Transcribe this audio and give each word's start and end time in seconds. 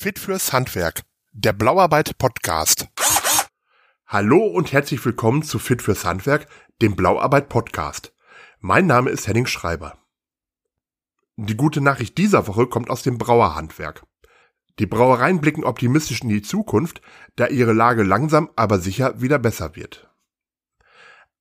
Fit 0.00 0.20
fürs 0.20 0.52
Handwerk, 0.52 1.02
der 1.32 1.52
Blauarbeit 1.52 2.18
Podcast. 2.18 2.86
Hallo 4.06 4.46
und 4.46 4.70
herzlich 4.70 5.04
willkommen 5.04 5.42
zu 5.42 5.58
Fit 5.58 5.82
fürs 5.82 6.04
Handwerk, 6.04 6.46
dem 6.80 6.94
Blauarbeit 6.94 7.48
Podcast. 7.48 8.14
Mein 8.60 8.86
Name 8.86 9.10
ist 9.10 9.26
Henning 9.26 9.46
Schreiber. 9.46 9.98
Die 11.34 11.56
gute 11.56 11.80
Nachricht 11.80 12.16
dieser 12.16 12.46
Woche 12.46 12.68
kommt 12.68 12.90
aus 12.90 13.02
dem 13.02 13.18
Brauerhandwerk. 13.18 14.06
Die 14.78 14.86
Brauereien 14.86 15.40
blicken 15.40 15.64
optimistisch 15.64 16.22
in 16.22 16.28
die 16.28 16.42
Zukunft, 16.42 17.02
da 17.34 17.48
ihre 17.48 17.72
Lage 17.72 18.04
langsam 18.04 18.50
aber 18.54 18.78
sicher 18.78 19.20
wieder 19.20 19.40
besser 19.40 19.74
wird. 19.74 20.08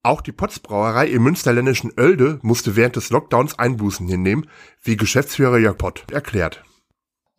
Auch 0.02 0.21
die 0.21 0.32
Pottsbrauerei 0.32 1.10
im 1.10 1.21
münsterländischen 1.21 1.92
Oelde 1.96 2.39
musste 2.42 2.76
während 2.76 2.96
des 2.96 3.12
Lockdowns 3.12 3.60
Einbußen 3.60 4.08
hinnehmen, 4.08 4.50
wie 4.82 4.98
Geschäftsführer 4.98 5.60
Jörg 5.60 5.78
Pott 5.78 6.10
erklärt. 6.11 6.64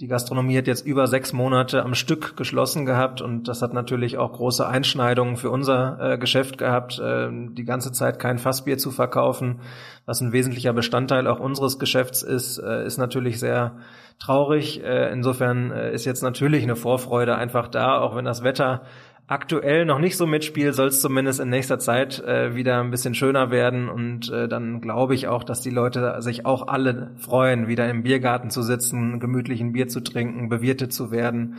Die 0.00 0.06
Gastronomie 0.06 0.56
hat 0.56 0.68
jetzt 0.68 0.86
über 0.86 1.08
sechs 1.08 1.32
Monate 1.32 1.82
am 1.82 1.96
Stück 1.96 2.36
geschlossen 2.36 2.86
gehabt 2.86 3.20
und 3.20 3.48
das 3.48 3.62
hat 3.62 3.74
natürlich 3.74 4.16
auch 4.16 4.32
große 4.32 4.64
Einschneidungen 4.64 5.36
für 5.36 5.50
unser 5.50 5.98
äh, 6.12 6.18
Geschäft 6.18 6.56
gehabt, 6.56 7.00
äh, 7.00 7.28
die 7.32 7.64
ganze 7.64 7.90
Zeit 7.90 8.20
kein 8.20 8.38
Fassbier 8.38 8.78
zu 8.78 8.92
verkaufen, 8.92 9.58
was 10.06 10.20
ein 10.20 10.30
wesentlicher 10.30 10.72
Bestandteil 10.72 11.26
auch 11.26 11.40
unseres 11.40 11.80
Geschäfts 11.80 12.22
ist, 12.22 12.58
äh, 12.58 12.86
ist 12.86 12.98
natürlich 12.98 13.40
sehr 13.40 13.72
traurig. 14.20 14.84
Äh, 14.84 15.10
insofern 15.12 15.72
äh, 15.72 15.92
ist 15.92 16.04
jetzt 16.04 16.22
natürlich 16.22 16.62
eine 16.62 16.76
Vorfreude 16.76 17.34
einfach 17.34 17.66
da, 17.66 17.98
auch 17.98 18.14
wenn 18.14 18.24
das 18.24 18.44
Wetter 18.44 18.82
aktuell 19.28 19.84
noch 19.84 20.00
nicht 20.00 20.16
so 20.16 20.27
mitspielt, 20.27 20.74
soll 20.74 20.88
es 20.88 21.00
zumindest 21.00 21.38
in 21.38 21.50
nächster 21.50 21.78
Zeit 21.78 22.19
äh, 22.20 22.56
wieder 22.56 22.80
ein 22.80 22.91
bisschen 22.91 23.14
schöner 23.14 23.50
werden. 23.50 23.88
Und 23.88 24.30
äh, 24.30 24.48
dann 24.48 24.80
glaube 24.80 25.14
ich 25.14 25.28
auch, 25.28 25.45
dass 25.45 25.60
die 25.60 25.70
Leute 25.70 26.20
sich 26.20 26.45
auch 26.46 26.66
alle 26.66 27.12
freuen, 27.19 27.69
wieder 27.69 27.88
im 27.88 28.02
Biergarten 28.02 28.50
zu 28.50 28.62
sitzen, 28.62 29.20
gemütlich 29.20 29.60
ein 29.60 29.72
Bier 29.72 29.86
zu 29.88 30.00
trinken, 30.00 30.48
bewirtet 30.48 30.92
zu 30.92 31.11
werden. 31.11 31.58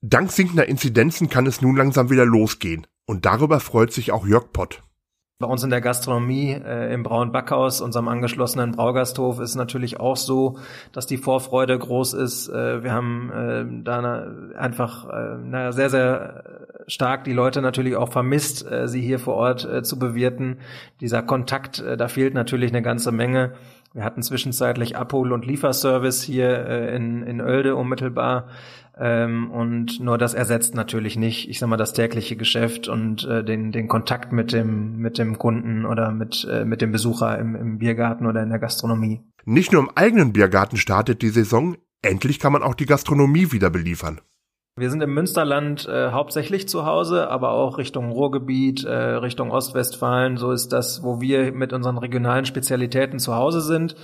Dank 0.00 0.32
sinkender 0.32 0.68
Inzidenzen 0.68 1.28
kann 1.28 1.46
es 1.46 1.62
nun 1.62 1.76
langsam 1.76 2.10
wieder 2.10 2.26
losgehen. 2.26 2.86
Und 3.06 3.26
darüber 3.26 3.60
freut 3.60 3.92
sich 3.92 4.10
auch 4.10 4.26
Jörg 4.26 4.52
Pott. 4.52 4.82
Bei 5.40 5.48
uns 5.48 5.62
in 5.64 5.70
der 5.70 5.80
Gastronomie 5.80 6.52
äh, 6.52 6.94
im 6.94 7.02
Braun 7.02 7.32
Backhaus, 7.32 7.80
unserem 7.80 8.08
angeschlossenen 8.08 8.72
Braugasthof, 8.72 9.40
ist 9.40 9.56
natürlich 9.56 9.98
auch 9.98 10.16
so, 10.16 10.58
dass 10.92 11.06
die 11.06 11.18
Vorfreude 11.18 11.78
groß 11.78 12.14
ist. 12.14 12.48
Äh, 12.48 12.82
wir 12.82 12.92
haben 12.92 13.30
äh, 13.32 13.82
da 13.82 14.26
einfach 14.56 15.08
äh, 15.08 15.36
na, 15.42 15.72
sehr, 15.72 15.90
sehr 15.90 16.63
stark 16.86 17.24
die 17.24 17.32
Leute 17.32 17.62
natürlich 17.62 17.96
auch 17.96 18.12
vermisst, 18.12 18.70
äh, 18.70 18.88
sie 18.88 19.00
hier 19.00 19.18
vor 19.18 19.34
Ort 19.34 19.64
äh, 19.64 19.82
zu 19.82 19.98
bewirten. 19.98 20.58
Dieser 21.00 21.22
Kontakt, 21.22 21.80
äh, 21.80 21.96
da 21.96 22.08
fehlt 22.08 22.34
natürlich 22.34 22.70
eine 22.70 22.82
ganze 22.82 23.12
Menge. 23.12 23.54
Wir 23.94 24.04
hatten 24.04 24.22
zwischenzeitlich 24.22 24.96
Abhol- 24.96 25.32
und 25.32 25.46
Lieferservice 25.46 26.22
hier 26.22 26.66
äh, 26.66 26.96
in, 26.96 27.22
in 27.22 27.40
Oelde 27.40 27.76
unmittelbar. 27.76 28.48
Ähm, 28.98 29.50
und 29.50 30.00
nur 30.00 30.18
das 30.18 30.34
ersetzt 30.34 30.74
natürlich 30.74 31.16
nicht, 31.16 31.48
ich 31.48 31.58
sag 31.58 31.68
mal, 31.68 31.76
das 31.76 31.92
tägliche 31.92 32.36
Geschäft 32.36 32.88
und 32.88 33.24
äh, 33.24 33.44
den, 33.44 33.72
den 33.72 33.88
Kontakt 33.88 34.32
mit 34.32 34.52
dem, 34.52 34.98
mit 34.98 35.18
dem 35.18 35.38
Kunden 35.38 35.84
oder 35.84 36.12
mit, 36.12 36.46
äh, 36.50 36.64
mit 36.64 36.80
dem 36.80 36.92
Besucher 36.92 37.38
im, 37.38 37.56
im 37.56 37.78
Biergarten 37.78 38.26
oder 38.26 38.42
in 38.42 38.50
der 38.50 38.58
Gastronomie. 38.60 39.20
Nicht 39.44 39.72
nur 39.72 39.82
im 39.82 39.90
eigenen 39.94 40.32
Biergarten 40.32 40.76
startet 40.76 41.22
die 41.22 41.28
Saison, 41.28 41.76
endlich 42.02 42.38
kann 42.38 42.52
man 42.52 42.62
auch 42.62 42.74
die 42.74 42.86
Gastronomie 42.86 43.50
wieder 43.50 43.70
beliefern. 43.70 44.20
Wir 44.76 44.90
sind 44.90 45.04
im 45.04 45.14
Münsterland 45.14 45.86
äh, 45.86 46.10
hauptsächlich 46.10 46.68
zu 46.68 46.84
Hause, 46.84 47.30
aber 47.30 47.50
auch 47.50 47.78
Richtung 47.78 48.10
Ruhrgebiet, 48.10 48.82
äh, 48.82 48.92
Richtung 48.92 49.52
Ostwestfalen. 49.52 50.36
So 50.36 50.50
ist 50.50 50.72
das, 50.72 51.04
wo 51.04 51.20
wir 51.20 51.52
mit 51.52 51.72
unseren 51.72 51.96
regionalen 51.96 52.44
Spezialitäten 52.44 53.20
zu 53.20 53.36
Hause 53.36 53.60
sind 53.60 53.94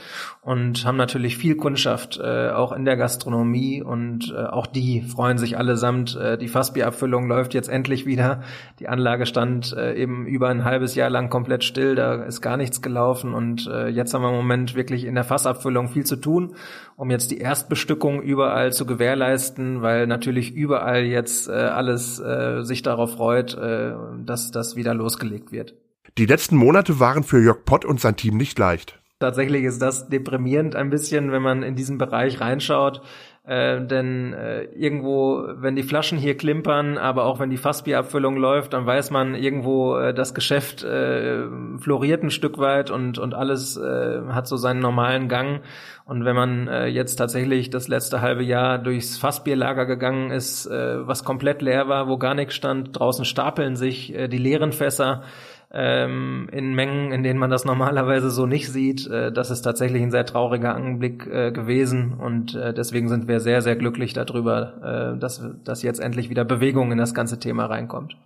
und 0.42 0.86
haben 0.86 0.96
natürlich 0.96 1.36
viel 1.36 1.56
Kundschaft, 1.56 2.20
äh, 2.22 2.50
auch 2.50 2.70
in 2.70 2.84
der 2.84 2.96
Gastronomie 2.96 3.82
und 3.82 4.32
äh, 4.32 4.44
auch 4.44 4.68
die 4.68 5.02
freuen 5.02 5.38
sich 5.38 5.58
allesamt. 5.58 6.14
Äh, 6.14 6.38
die 6.38 6.46
Fassbierabfüllung 6.46 7.27
läuft 7.27 7.52
jetzt 7.52 7.68
endlich 7.68 8.06
wieder. 8.06 8.45
Die 8.78 8.86
Anlage 8.86 9.27
stand 9.27 9.72
äh, 9.77 9.95
eben 9.96 10.24
über 10.24 10.50
ein 10.50 10.64
halbes 10.64 10.95
Jahr 10.95 11.11
lang 11.11 11.30
komplett 11.30 11.64
still, 11.64 11.96
da 11.96 12.22
ist 12.22 12.42
gar 12.42 12.56
nichts 12.56 12.80
gelaufen 12.80 13.34
und 13.34 13.66
äh, 13.66 13.89
jetzt 13.89 14.14
haben 14.14 14.22
wir 14.22 14.30
im 14.30 14.36
Moment 14.36 14.77
wirklich 14.77 15.05
in 15.05 15.16
der 15.16 15.24
Fassabfüllung 15.24 15.89
viel 15.89 16.06
zu 16.06 16.14
tun, 16.14 16.55
um 16.95 17.11
jetzt 17.11 17.33
die 17.33 17.39
Erstbestückung 17.39 18.22
überall 18.22 18.72
zu 18.72 18.86
gewährleisten, 18.86 19.83
weil 19.83 20.06
natürlich 20.06 20.59
überall 20.60 21.04
jetzt 21.04 21.48
äh, 21.48 21.52
alles 21.52 22.18
äh, 22.20 22.62
sich 22.62 22.82
darauf 22.82 23.14
freut, 23.14 23.54
äh, 23.54 23.92
dass 24.24 24.50
das 24.50 24.76
wieder 24.76 24.94
losgelegt 24.94 25.52
wird. 25.52 25.74
Die 26.18 26.26
letzten 26.26 26.56
Monate 26.56 27.00
waren 27.00 27.22
für 27.22 27.40
Jörg 27.40 27.64
Pott 27.64 27.84
und 27.84 28.00
sein 28.00 28.16
Team 28.16 28.36
nicht 28.36 28.58
leicht. 28.58 28.99
Tatsächlich 29.20 29.64
ist 29.64 29.83
das 29.83 30.08
deprimierend 30.08 30.75
ein 30.75 30.89
bisschen, 30.89 31.31
wenn 31.31 31.42
man 31.42 31.63
in 31.63 31.75
diesen 31.75 31.98
Bereich 31.98 32.41
reinschaut. 32.41 33.03
Äh, 33.45 33.85
denn 33.86 34.33
äh, 34.33 34.63
irgendwo, 34.63 35.45
wenn 35.57 35.77
die 35.77 35.83
Flaschen 35.83 36.17
hier 36.17 36.39
klimpern, 36.39 36.97
aber 36.97 37.25
auch 37.25 37.39
wenn 37.39 37.51
die 37.51 37.58
Fassbierabfüllung 37.58 38.39
läuft, 38.39 38.73
dann 38.73 38.86
weiß 38.86 39.11
man 39.11 39.35
irgendwo, 39.35 39.97
äh, 39.98 40.14
das 40.14 40.33
Geschäft 40.33 40.85
äh, 40.85 41.45
floriert 41.79 42.23
ein 42.23 42.31
Stück 42.31 42.57
weit 42.57 42.91
und, 42.91 43.19
und 43.19 43.35
alles 43.35 43.77
äh, 43.77 44.23
hat 44.31 44.47
so 44.47 44.57
seinen 44.57 44.81
normalen 44.81 45.29
Gang. 45.29 45.61
Und 46.07 46.25
wenn 46.25 46.37
man 46.37 46.69
äh, 46.69 46.87
jetzt 46.87 47.17
tatsächlich 47.17 47.69
das 47.69 47.89
letzte 47.89 48.23
halbe 48.23 48.42
Jahr 48.42 48.79
durchs 48.79 49.19
Fassbierlager 49.19 49.85
gegangen 49.85 50.31
ist, 50.31 50.64
äh, 50.64 51.07
was 51.07 51.25
komplett 51.25 51.61
leer 51.61 51.89
war, 51.89 52.08
wo 52.08 52.17
gar 52.17 52.35
nichts 52.35 52.55
stand, 52.55 52.98
draußen 52.98 53.27
stapeln 53.27 53.77
sich 53.77 54.14
äh, 54.14 54.29
die 54.29 54.39
leeren 54.39 54.73
Fässer, 54.73 55.25
ähm, 55.73 56.48
in 56.53 56.75
Mengen, 56.75 57.13
in 57.13 57.23
denen 57.23 57.39
man 57.39 57.51
das 57.51 57.64
normalerweise 57.64 58.31
so 58.31 58.47
nicht 58.47 58.69
sieht. 58.69 59.07
Äh, 59.07 59.33
das 59.33 59.51
ist 59.51 59.63
tatsächlich 59.63 60.03
ein 60.03 60.11
sehr 60.11 60.27
trauriger 60.27 60.75
Anblick 60.75 61.27
äh, 61.27 61.53
gewesen 61.53 62.14
und 62.14 62.55
äh, 62.55 62.75
deswegen 62.75 63.08
sind 63.08 63.29
wir 63.29 63.41
sehr, 63.41 63.63
sehr 63.63 63.77
glücklich 63.77 64.13
darüber, 64.13 65.14
äh, 65.14 65.19
dass, 65.19 65.42
dass 65.64 65.83
jetzt 65.83 66.01
endlich 66.01 66.31
wieder 66.31 66.45
Bewegung 66.45 66.92
in 66.92 66.98
das 66.98 67.14
ganze 67.14 67.39
Thema 67.39 67.67
reinkommt. 67.67 68.17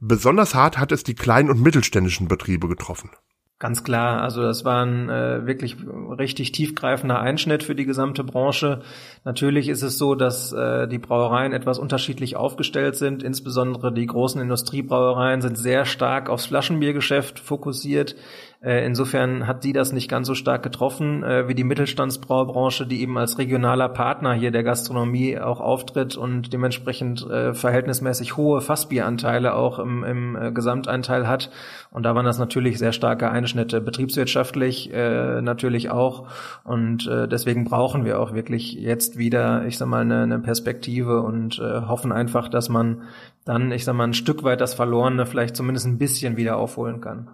Besonders 0.00 0.54
hart 0.54 0.78
hat 0.78 0.92
es 0.92 1.02
die 1.02 1.14
kleinen 1.14 1.50
und 1.50 1.62
mittelständischen 1.62 2.28
Betriebe 2.28 2.68
getroffen. 2.68 3.10
Ganz 3.60 3.82
klar, 3.82 4.22
also 4.22 4.40
das 4.42 4.64
war 4.64 4.86
ein 4.86 5.08
äh, 5.08 5.44
wirklich 5.44 5.76
richtig 6.16 6.52
tiefgreifender 6.52 7.18
Einschnitt 7.18 7.64
für 7.64 7.74
die 7.74 7.86
gesamte 7.86 8.22
Branche. 8.22 8.82
Natürlich 9.24 9.68
ist 9.68 9.82
es 9.82 9.98
so, 9.98 10.14
dass 10.14 10.52
äh, 10.52 10.86
die 10.86 10.98
Brauereien 10.98 11.52
etwas 11.52 11.80
unterschiedlich 11.80 12.36
aufgestellt 12.36 12.94
sind. 12.94 13.24
Insbesondere 13.24 13.92
die 13.92 14.06
großen 14.06 14.40
Industriebrauereien 14.40 15.40
sind 15.40 15.58
sehr 15.58 15.86
stark 15.86 16.30
aufs 16.30 16.46
Flaschenbiergeschäft 16.46 17.40
fokussiert. 17.40 18.14
Äh, 18.60 18.84
insofern 18.84 19.46
hat 19.46 19.62
die 19.62 19.72
das 19.72 19.92
nicht 19.92 20.10
ganz 20.10 20.26
so 20.26 20.34
stark 20.34 20.64
getroffen 20.64 21.22
äh, 21.22 21.46
wie 21.46 21.54
die 21.54 21.62
Mittelstandsbraubranche, 21.62 22.86
die 22.86 23.02
eben 23.02 23.16
als 23.16 23.38
regionaler 23.38 23.88
Partner 23.88 24.32
hier 24.32 24.50
der 24.50 24.64
Gastronomie 24.64 25.38
auch 25.38 25.60
auftritt 25.60 26.16
und 26.16 26.52
dementsprechend 26.52 27.24
äh, 27.30 27.54
verhältnismäßig 27.54 28.36
hohe 28.36 28.60
Fassbieranteile 28.60 29.54
auch 29.54 29.78
im, 29.78 30.02
im 30.02 30.54
Gesamteinteil 30.54 31.28
hat. 31.28 31.50
Und 31.92 32.02
da 32.02 32.16
waren 32.16 32.24
das 32.24 32.40
natürlich 32.40 32.78
sehr 32.78 32.92
starke 32.92 33.30
Einschnitte, 33.30 33.80
betriebswirtschaftlich 33.80 34.90
natürlich 34.92 35.90
auch. 35.90 36.26
Und 36.64 37.06
deswegen 37.06 37.64
brauchen 37.64 38.04
wir 38.04 38.20
auch 38.20 38.34
wirklich 38.34 38.74
jetzt 38.74 39.18
wieder, 39.18 39.64
ich 39.66 39.78
sag 39.78 39.88
mal, 39.88 40.00
eine, 40.00 40.38
Perspektive 40.38 41.22
und 41.22 41.58
hoffen 41.58 42.12
einfach, 42.12 42.48
dass 42.48 42.68
man 42.68 43.02
dann, 43.44 43.72
ich 43.72 43.84
sag 43.84 43.94
mal, 43.94 44.04
ein 44.04 44.14
Stück 44.14 44.42
weit 44.42 44.60
das 44.60 44.74
Verlorene 44.74 45.26
vielleicht 45.26 45.56
zumindest 45.56 45.86
ein 45.86 45.98
bisschen 45.98 46.36
wieder 46.36 46.56
aufholen 46.56 47.00
kann. 47.00 47.28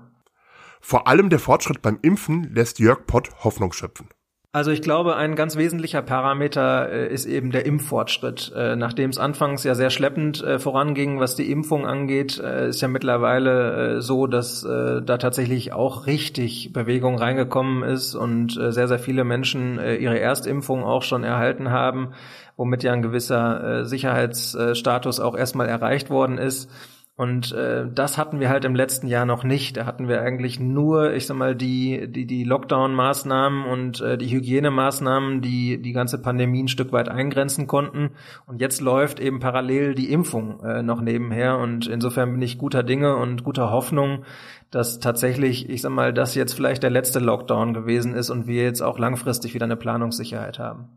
Vor 0.86 1.08
allem 1.08 1.30
der 1.30 1.38
Fortschritt 1.38 1.80
beim 1.80 1.98
Impfen 2.02 2.52
lässt 2.54 2.78
Jörg 2.78 3.06
Pott 3.06 3.30
Hoffnung 3.42 3.72
schöpfen. 3.72 4.10
Also 4.52 4.70
ich 4.70 4.82
glaube, 4.82 5.16
ein 5.16 5.34
ganz 5.34 5.56
wesentlicher 5.56 6.02
Parameter 6.02 6.90
äh, 6.92 7.08
ist 7.10 7.24
eben 7.24 7.52
der 7.52 7.64
Impffortschritt. 7.64 8.52
Äh, 8.54 8.76
nachdem 8.76 9.08
es 9.08 9.16
anfangs 9.16 9.64
ja 9.64 9.74
sehr 9.74 9.88
schleppend 9.88 10.44
äh, 10.44 10.58
voranging, 10.58 11.20
was 11.20 11.36
die 11.36 11.50
Impfung 11.50 11.86
angeht, 11.86 12.36
ist 12.36 12.82
ja 12.82 12.88
mittlerweile 12.88 14.02
so, 14.02 14.26
dass 14.26 14.60
da 14.60 15.00
tatsächlich 15.00 15.72
auch 15.72 16.06
richtig 16.06 16.74
Bewegung 16.74 17.16
reingekommen 17.16 17.82
ist 17.82 18.14
und 18.14 18.52
sehr, 18.52 18.86
sehr 18.86 18.98
viele 18.98 19.24
Menschen 19.24 19.78
ihre 19.78 20.20
Erstimpfung 20.20 20.84
auch 20.84 21.02
schon 21.02 21.24
erhalten 21.24 21.70
haben, 21.70 22.12
womit 22.56 22.82
ja 22.82 22.92
ein 22.92 23.02
gewisser 23.02 23.86
Sicherheitsstatus 23.86 25.20
auch 25.20 25.36
erstmal 25.36 25.68
erreicht 25.68 26.10
worden 26.10 26.36
ist. 26.38 26.70
Und 27.16 27.52
äh, 27.52 27.86
das 27.94 28.18
hatten 28.18 28.40
wir 28.40 28.48
halt 28.48 28.64
im 28.64 28.74
letzten 28.74 29.06
Jahr 29.06 29.24
noch 29.24 29.44
nicht. 29.44 29.76
Da 29.76 29.86
hatten 29.86 30.08
wir 30.08 30.20
eigentlich 30.20 30.58
nur, 30.58 31.12
ich 31.12 31.26
sag 31.26 31.36
mal, 31.36 31.54
die 31.54 32.10
die 32.10 32.26
die 32.26 32.42
Lockdown-Maßnahmen 32.42 33.66
und 33.66 34.00
äh, 34.00 34.18
die 34.18 34.28
Hygienemaßnahmen, 34.30 35.40
die 35.40 35.80
die 35.80 35.92
ganze 35.92 36.20
Pandemie 36.20 36.64
ein 36.64 36.68
Stück 36.68 36.90
weit 36.90 37.08
eingrenzen 37.08 37.68
konnten. 37.68 38.10
Und 38.46 38.60
jetzt 38.60 38.80
läuft 38.80 39.20
eben 39.20 39.38
parallel 39.38 39.94
die 39.94 40.10
Impfung 40.10 40.58
äh, 40.64 40.82
noch 40.82 41.00
nebenher. 41.00 41.58
Und 41.58 41.86
insofern 41.86 42.32
bin 42.32 42.42
ich 42.42 42.58
guter 42.58 42.82
Dinge 42.82 43.14
und 43.14 43.44
guter 43.44 43.70
Hoffnung, 43.70 44.24
dass 44.72 44.98
tatsächlich, 44.98 45.68
ich 45.70 45.82
sag 45.82 45.92
mal, 45.92 46.12
das 46.12 46.34
jetzt 46.34 46.54
vielleicht 46.54 46.82
der 46.82 46.90
letzte 46.90 47.20
Lockdown 47.20 47.74
gewesen 47.74 48.14
ist 48.14 48.30
und 48.30 48.48
wir 48.48 48.64
jetzt 48.64 48.82
auch 48.82 48.98
langfristig 48.98 49.54
wieder 49.54 49.66
eine 49.66 49.76
Planungssicherheit 49.76 50.58
haben. 50.58 50.88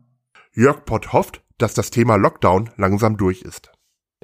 Jörg 0.52 0.84
Pott 0.84 1.12
hofft, 1.12 1.42
dass 1.58 1.74
das 1.74 1.90
Thema 1.90 2.16
Lockdown 2.16 2.70
langsam 2.76 3.16
durch 3.16 3.42
ist 3.42 3.70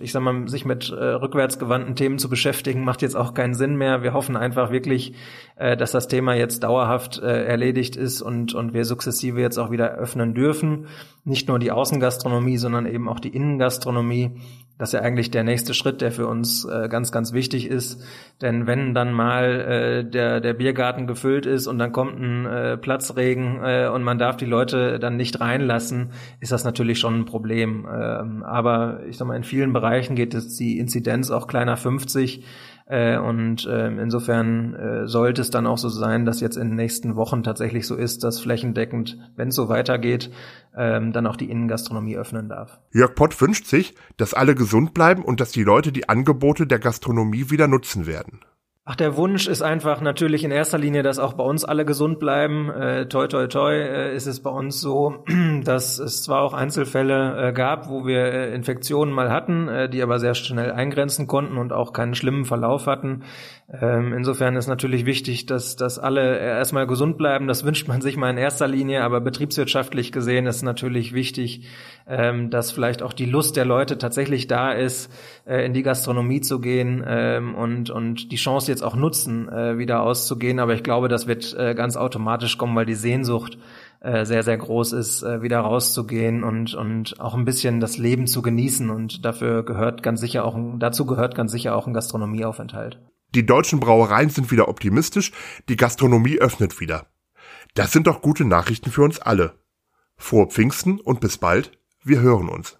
ich 0.00 0.10
sag 0.10 0.22
mal, 0.22 0.48
sich 0.48 0.64
mit 0.64 0.90
äh, 0.90 0.94
rückwärtsgewandten 0.94 1.94
Themen 1.94 2.18
zu 2.18 2.28
beschäftigen, 2.28 2.84
macht 2.84 3.00
jetzt 3.00 3.14
auch 3.14 3.32
keinen 3.32 3.54
Sinn 3.54 3.76
mehr. 3.76 4.02
Wir 4.02 4.12
hoffen 4.12 4.36
einfach 4.36 4.72
wirklich, 4.72 5.14
äh, 5.56 5.76
dass 5.76 5.92
das 5.92 6.08
Thema 6.08 6.34
jetzt 6.34 6.64
dauerhaft 6.64 7.20
äh, 7.22 7.44
erledigt 7.44 7.94
ist 7.94 8.20
und, 8.20 8.54
und 8.54 8.74
wir 8.74 8.84
sukzessive 8.84 9.40
jetzt 9.40 9.58
auch 9.58 9.70
wieder 9.70 9.92
öffnen 9.92 10.34
dürfen. 10.34 10.88
Nicht 11.24 11.48
nur 11.48 11.58
die 11.58 11.70
Außengastronomie, 11.70 12.58
sondern 12.58 12.86
eben 12.86 13.08
auch 13.08 13.18
die 13.18 13.30
Innengastronomie. 13.30 14.32
Das 14.76 14.88
ist 14.88 14.94
ja 14.94 15.00
eigentlich 15.00 15.30
der 15.30 15.44
nächste 15.44 15.72
Schritt, 15.72 16.00
der 16.00 16.10
für 16.10 16.26
uns 16.26 16.64
äh, 16.64 16.88
ganz, 16.88 17.12
ganz 17.12 17.32
wichtig 17.32 17.68
ist. 17.68 18.02
Denn 18.42 18.66
wenn 18.66 18.92
dann 18.92 19.12
mal 19.12 19.60
äh, 19.60 20.04
der, 20.04 20.40
der 20.40 20.52
Biergarten 20.52 21.06
gefüllt 21.06 21.46
ist 21.46 21.68
und 21.68 21.78
dann 21.78 21.92
kommt 21.92 22.20
ein 22.20 22.44
äh, 22.44 22.76
Platzregen 22.76 23.60
äh, 23.62 23.88
und 23.88 24.02
man 24.02 24.18
darf 24.18 24.36
die 24.36 24.46
Leute 24.46 24.98
dann 24.98 25.16
nicht 25.16 25.40
reinlassen, 25.40 26.10
ist 26.40 26.50
das 26.50 26.64
natürlich 26.64 26.98
schon 26.98 27.20
ein 27.20 27.24
Problem. 27.24 27.86
Ähm, 27.90 28.42
aber 28.42 29.00
ich 29.08 29.16
sag 29.16 29.28
mal, 29.28 29.36
in 29.36 29.44
vielen 29.44 29.72
Bereichen 29.72 30.16
geht 30.16 30.34
es 30.34 30.56
die 30.56 30.78
Inzidenz 30.78 31.30
auch 31.30 31.46
kleiner 31.46 31.76
50 31.76 32.44
äh, 32.86 33.16
und 33.16 33.66
äh, 33.66 33.88
insofern 33.88 34.74
äh, 34.74 35.08
sollte 35.08 35.40
es 35.40 35.50
dann 35.50 35.66
auch 35.66 35.78
so 35.78 35.88
sein, 35.88 36.26
dass 36.26 36.40
jetzt 36.40 36.56
in 36.56 36.68
den 36.68 36.76
nächsten 36.76 37.16
Wochen 37.16 37.42
tatsächlich 37.42 37.86
so 37.86 37.94
ist, 37.94 38.24
dass 38.24 38.40
flächendeckend, 38.40 39.18
wenn 39.36 39.48
es 39.48 39.54
so 39.54 39.70
weitergeht, 39.70 40.30
ähm, 40.76 41.12
dann 41.12 41.26
auch 41.26 41.36
die 41.36 41.50
Innengastronomie 41.50 42.16
öffnen 42.16 42.48
darf. 42.48 42.78
Jörg 42.92 43.14
Pott 43.14 43.40
wünscht 43.40 43.66
sich, 43.66 43.94
dass 44.18 44.34
alle 44.34 44.54
gesund 44.54 44.92
bleiben 44.92 45.24
und 45.24 45.40
dass 45.40 45.50
die 45.50 45.64
Leute 45.64 45.92
die 45.92 46.08
Angebote 46.08 46.66
der 46.66 46.78
Gastronomie 46.78 47.50
wieder 47.50 47.68
nutzen 47.68 48.06
werden. 48.06 48.40
Ach, 48.86 48.96
der 48.96 49.16
Wunsch 49.16 49.48
ist 49.48 49.62
einfach 49.62 50.02
natürlich 50.02 50.44
in 50.44 50.50
erster 50.50 50.76
Linie, 50.76 51.02
dass 51.02 51.18
auch 51.18 51.32
bei 51.32 51.42
uns 51.42 51.64
alle 51.64 51.86
gesund 51.86 52.18
bleiben. 52.18 52.68
Äh, 52.68 53.08
toi, 53.08 53.26
toi, 53.28 53.46
toi 53.46 53.72
äh, 53.72 54.14
ist 54.14 54.26
es 54.26 54.40
bei 54.40 54.50
uns 54.50 54.78
so, 54.78 55.24
dass 55.64 55.98
es 55.98 56.22
zwar 56.22 56.42
auch 56.42 56.52
Einzelfälle 56.52 57.48
äh, 57.48 57.52
gab, 57.54 57.88
wo 57.88 58.06
wir 58.06 58.18
äh, 58.26 58.54
Infektionen 58.54 59.10
mal 59.10 59.30
hatten, 59.30 59.68
äh, 59.68 59.88
die 59.88 60.02
aber 60.02 60.18
sehr 60.18 60.34
schnell 60.34 60.70
eingrenzen 60.70 61.26
konnten 61.26 61.56
und 61.56 61.72
auch 61.72 61.94
keinen 61.94 62.14
schlimmen 62.14 62.44
Verlauf 62.44 62.86
hatten. 62.86 63.22
Ähm, 63.72 64.12
insofern 64.12 64.54
ist 64.56 64.66
natürlich 64.66 65.06
wichtig, 65.06 65.46
dass, 65.46 65.76
dass 65.76 65.98
alle 65.98 66.38
erstmal 66.38 66.86
gesund 66.86 67.16
bleiben. 67.16 67.46
Das 67.46 67.64
wünscht 67.64 67.88
man 67.88 68.02
sich 68.02 68.18
mal 68.18 68.28
in 68.28 68.36
erster 68.36 68.68
Linie, 68.68 69.02
aber 69.02 69.22
betriebswirtschaftlich 69.22 70.12
gesehen 70.12 70.46
ist 70.46 70.60
natürlich 70.60 71.14
wichtig, 71.14 71.66
ähm, 72.06 72.50
dass 72.50 72.70
vielleicht 72.70 73.02
auch 73.02 73.14
die 73.14 73.24
Lust 73.24 73.56
der 73.56 73.64
Leute 73.64 73.96
tatsächlich 73.96 74.46
da 74.46 74.72
ist, 74.72 75.10
äh, 75.46 75.64
in 75.64 75.72
die 75.72 75.82
Gastronomie 75.82 76.42
zu 76.42 76.60
gehen 76.60 77.02
ähm, 77.06 77.54
und, 77.54 77.88
und 77.88 78.30
die 78.30 78.36
Chance 78.36 78.73
jetzt 78.74 78.82
auch 78.82 78.96
nutzen, 78.96 79.48
äh, 79.48 79.78
wieder 79.78 80.02
auszugehen. 80.02 80.58
Aber 80.58 80.74
ich 80.74 80.82
glaube, 80.82 81.08
das 81.08 81.26
wird 81.26 81.54
äh, 81.54 81.74
ganz 81.74 81.96
automatisch 81.96 82.58
kommen, 82.58 82.76
weil 82.76 82.86
die 82.86 82.94
Sehnsucht 82.94 83.58
äh, 84.00 84.24
sehr, 84.26 84.42
sehr 84.42 84.58
groß 84.58 84.92
ist, 84.92 85.22
äh, 85.22 85.40
wieder 85.42 85.60
rauszugehen 85.60 86.44
und, 86.44 86.74
und 86.74 87.20
auch 87.20 87.34
ein 87.34 87.44
bisschen 87.44 87.80
das 87.80 87.96
Leben 87.96 88.26
zu 88.26 88.42
genießen. 88.42 88.90
Und 88.90 89.24
dafür 89.24 89.64
gehört 89.64 90.02
ganz 90.02 90.20
sicher 90.20 90.44
auch, 90.44 90.58
dazu 90.78 91.06
gehört 91.06 91.34
ganz 91.34 91.52
sicher 91.52 91.74
auch 91.74 91.86
ein 91.86 91.94
Gastronomieaufenthalt. 91.94 93.00
Die 93.34 93.46
deutschen 93.46 93.80
Brauereien 93.80 94.28
sind 94.28 94.50
wieder 94.50 94.68
optimistisch, 94.68 95.32
die 95.68 95.76
Gastronomie 95.76 96.38
öffnet 96.38 96.80
wieder. 96.80 97.06
Das 97.74 97.92
sind 97.92 98.06
doch 98.06 98.22
gute 98.22 98.44
Nachrichten 98.44 98.90
für 98.90 99.02
uns 99.02 99.18
alle. 99.18 99.54
Frohe 100.16 100.46
Pfingsten 100.46 101.00
und 101.00 101.20
bis 101.20 101.38
bald, 101.38 101.72
wir 102.04 102.20
hören 102.20 102.48
uns. 102.48 102.78